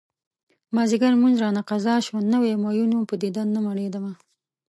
مازديګر 0.75 1.11
لمونځ 1.15 1.35
رانه 1.43 1.61
قضا 1.69 1.95
شو 2.05 2.15
نوی 2.33 2.53
مين 2.63 2.91
وم 2.95 3.03
په 3.09 3.15
دیدن 3.23 3.47
نه 3.55 3.59
مړيدمه 3.65 4.11